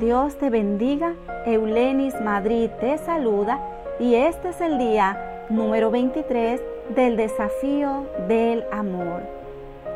[0.00, 1.14] Dios te bendiga.
[1.46, 3.60] Eulenis Madrid te saluda
[4.00, 6.60] y este es el día número 23
[6.96, 9.22] del desafío del amor.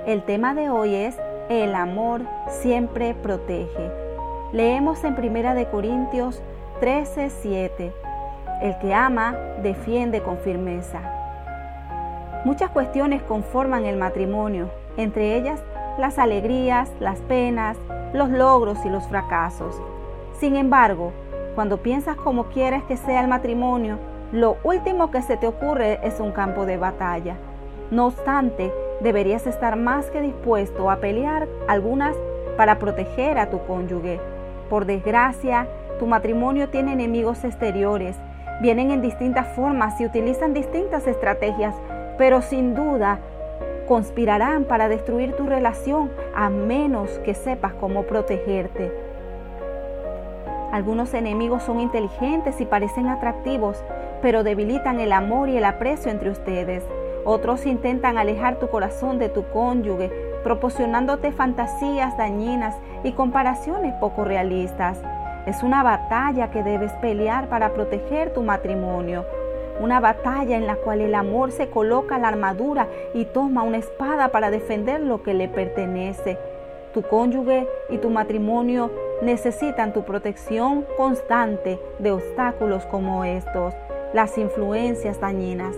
[0.07, 1.17] El tema de hoy es
[1.49, 3.91] El amor siempre protege.
[4.53, 6.43] Leemos en Primera de Corintios
[6.79, 7.93] 13, 7.
[8.63, 9.33] El que ama
[9.65, 11.01] defiende con firmeza.
[12.45, 15.61] Muchas cuestiones conforman el matrimonio, entre ellas
[15.99, 17.77] las alegrías, las penas,
[18.13, 19.81] los logros y los fracasos.
[20.39, 21.13] Sin embargo,
[21.55, 23.99] cuando piensas cómo quieres que sea el matrimonio,
[24.33, 27.37] lo último que se te ocurre es un campo de batalla.
[27.91, 32.15] No obstante, deberías estar más que dispuesto a pelear algunas
[32.57, 34.21] para proteger a tu cónyuge.
[34.69, 35.67] Por desgracia,
[35.99, 38.17] tu matrimonio tiene enemigos exteriores.
[38.61, 41.75] Vienen en distintas formas y utilizan distintas estrategias,
[42.19, 43.19] pero sin duda
[43.89, 48.93] conspirarán para destruir tu relación a menos que sepas cómo protegerte.
[50.71, 53.83] Algunos enemigos son inteligentes y parecen atractivos,
[54.21, 56.85] pero debilitan el amor y el aprecio entre ustedes.
[57.25, 60.13] Otros intentan alejar tu corazón de tu cónyuge,
[60.45, 64.99] proporcionándote fantasías dañinas y comparaciones poco realistas.
[65.47, 69.25] Es una batalla que debes pelear para proteger tu matrimonio
[69.81, 74.29] una batalla en la cual el amor se coloca la armadura y toma una espada
[74.29, 76.39] para defender lo que le pertenece.
[76.93, 78.91] Tu cónyuge y tu matrimonio
[79.23, 83.75] necesitan tu protección constante de obstáculos como estos,
[84.13, 85.77] las influencias dañinas.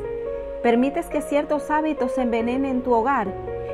[0.63, 3.29] Permites que ciertos hábitos envenenen tu hogar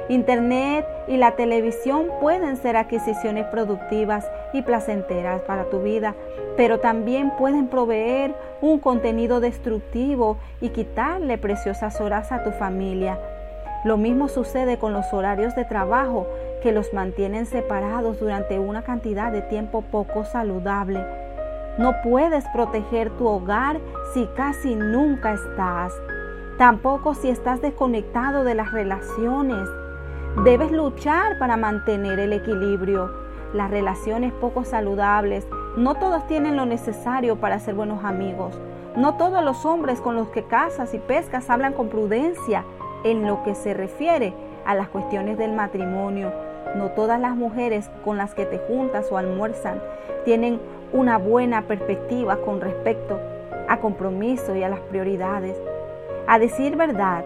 [0.08, 6.14] Internet y la televisión pueden ser adquisiciones productivas y placenteras para tu vida,
[6.56, 13.18] pero también pueden proveer un contenido destructivo y quitarle preciosas horas a tu familia.
[13.84, 16.26] Lo mismo sucede con los horarios de trabajo
[16.62, 21.04] que los mantienen separados durante una cantidad de tiempo poco saludable.
[21.78, 23.78] No puedes proteger tu hogar
[24.14, 25.92] si casi nunca estás.
[26.58, 29.68] Tampoco si estás desconectado de las relaciones.
[30.44, 33.10] Debes luchar para mantener el equilibrio.
[33.54, 35.48] Las relaciones poco saludables,
[35.78, 38.60] no todos tienen lo necesario para ser buenos amigos.
[38.96, 42.64] No todos los hombres con los que casas y pescas hablan con prudencia
[43.02, 44.34] en lo que se refiere
[44.66, 46.30] a las cuestiones del matrimonio.
[46.76, 49.80] No todas las mujeres con las que te juntas o almuerzan
[50.26, 50.60] tienen
[50.92, 53.18] una buena perspectiva con respecto
[53.68, 55.56] a compromiso y a las prioridades.
[56.26, 57.24] A decir verdad,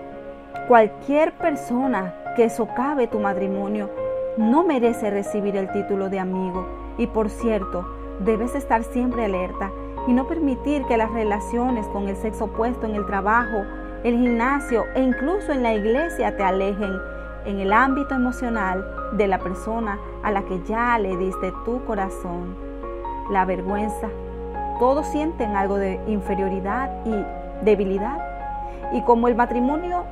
[0.68, 3.90] cualquier persona que socave tu matrimonio
[4.36, 6.66] no merece recibir el título de amigo.
[6.98, 7.86] Y por cierto,
[8.20, 9.70] debes estar siempre alerta
[10.06, 13.64] y no permitir que las relaciones con el sexo opuesto en el trabajo,
[14.04, 16.92] el gimnasio e incluso en la iglesia te alejen
[17.44, 22.54] en el ámbito emocional de la persona a la que ya le diste tu corazón.
[23.30, 24.08] La vergüenza.
[24.78, 28.18] Todos sienten algo de inferioridad y debilidad.
[28.92, 30.04] Y como el matrimonio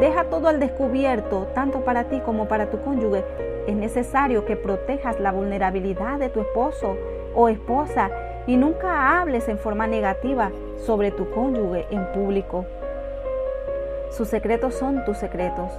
[0.00, 3.24] Deja todo al descubierto, tanto para ti como para tu cónyuge.
[3.66, 6.96] Es necesario que protejas la vulnerabilidad de tu esposo
[7.34, 8.10] o esposa
[8.46, 12.64] y nunca hables en forma negativa sobre tu cónyuge en público.
[14.10, 15.70] Sus secretos son tus secretos,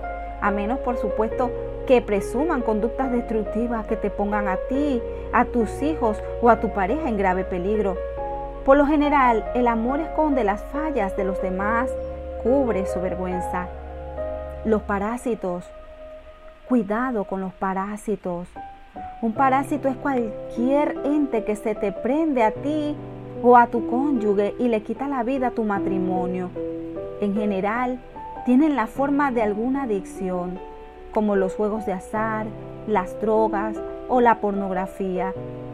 [0.41, 1.49] a menos por supuesto
[1.87, 6.69] que presuman conductas destructivas que te pongan a ti, a tus hijos o a tu
[6.69, 7.95] pareja en grave peligro.
[8.65, 11.89] Por lo general, el amor esconde las fallas de los demás,
[12.43, 13.67] cubre su vergüenza
[14.65, 15.65] los parásitos.
[16.67, 18.47] Cuidado con los parásitos.
[19.21, 22.95] Un parásito es cualquier ente que se te prende a ti
[23.41, 26.49] o a tu cónyuge y le quita la vida a tu matrimonio.
[27.19, 27.99] En general,
[28.45, 30.59] tienen la forma de alguna adicción,
[31.13, 32.45] como los juegos de azar,
[32.87, 35.33] las drogas o la pornografía.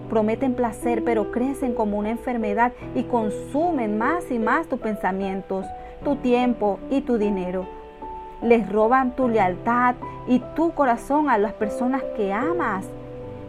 [0.09, 5.67] Prometen placer, pero crecen como una enfermedad y consumen más y más tus pensamientos,
[6.03, 7.78] tu tiempo y tu dinero
[8.41, 9.95] les roban tu lealtad
[10.27, 12.85] y tu corazón a las personas que amas.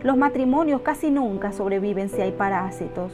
[0.03, 3.13] Los matrimonios casi nunca sobreviven si hay parásitos.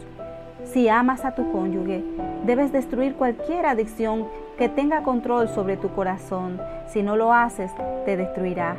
[0.64, 2.05] Si amas a tu cónyuge,
[2.44, 4.26] debes destruir cualquier adicción
[4.58, 6.61] que tenga control sobre tu corazón.
[6.88, 7.70] Si no lo haces,
[8.05, 8.76] te destruirá.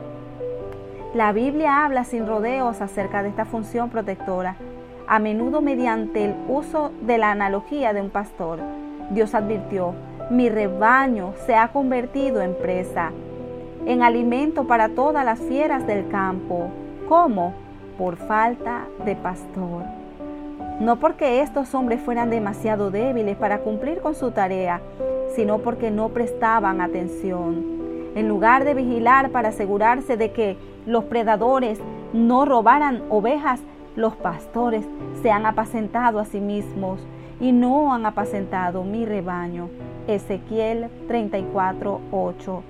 [1.13, 4.55] La Biblia habla sin rodeos acerca de esta función protectora,
[5.07, 8.59] a menudo mediante el uso de la analogía de un pastor.
[9.11, 9.93] Dios advirtió,
[10.29, 13.11] mi rebaño se ha convertido en presa,
[13.85, 16.67] en alimento para todas las fieras del campo.
[17.07, 17.53] ¿Cómo?
[17.97, 19.83] Por falta de pastor.
[20.81, 24.81] No porque estos hombres fueran demasiado débiles para cumplir con su tarea,
[25.35, 27.77] sino porque no prestaban atención.
[28.15, 31.79] En lugar de vigilar para asegurarse de que los predadores
[32.13, 33.61] no robaran ovejas,
[33.97, 34.85] Los pastores
[35.23, 36.99] se han apacentado a sí mismos
[37.39, 39.69] y no han apacentado mi rebaño.
[40.07, 42.63] Ezequiel 34, 8.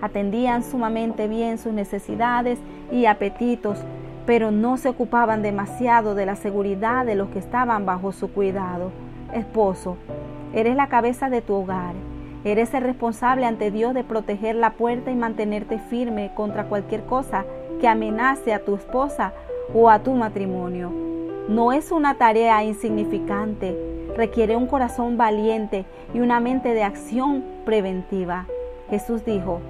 [0.00, 2.58] Atendían sumamente bien sus necesidades
[2.92, 3.78] y apetitos,
[4.26, 8.90] pero no se ocupaban demasiado de la seguridad de los que estaban bajo su cuidado.
[9.32, 9.96] Esposo,
[10.52, 11.94] eres la cabeza de tu hogar.
[12.44, 17.44] Eres el responsable ante Dios de proteger la puerta y mantenerte firme contra cualquier cosa
[17.80, 19.32] que amenace a tu esposa
[19.74, 21.15] o a tu matrimonio.
[21.48, 23.76] No es una tarea insignificante,
[24.16, 28.46] requiere un corazón valiente y una mente de acción preventiva.
[28.90, 29.60] Jesús dijo,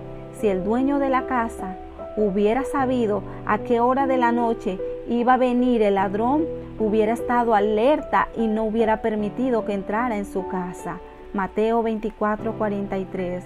[0.40, 1.76] si el dueño de la casa
[2.17, 6.46] hubiera sabido a qué hora de la noche iba a venir el ladrón,
[6.78, 10.99] hubiera estado alerta y no hubiera permitido que entrara en su casa.
[11.34, 13.44] Mateo 24, 43.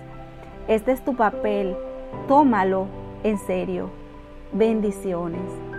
[0.69, 1.75] Este es tu papel,
[2.29, 2.87] tómalo
[3.25, 3.91] en serio.
[4.53, 5.70] Bendiciones.